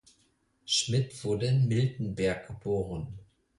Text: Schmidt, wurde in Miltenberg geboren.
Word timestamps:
Schmidt, 0.65 1.23
wurde 1.23 1.45
in 1.45 1.67
Miltenberg 1.67 2.47
geboren. 2.47 3.19